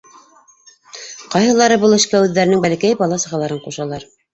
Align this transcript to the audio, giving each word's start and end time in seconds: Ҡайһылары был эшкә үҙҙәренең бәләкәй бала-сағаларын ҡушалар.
Ҡайһылары 1.37 1.79
был 1.85 1.95
эшкә 2.01 2.25
үҙҙәренең 2.27 2.67
бәләкәй 2.67 3.03
бала-сағаларын 3.07 3.67
ҡушалар. 3.73 4.15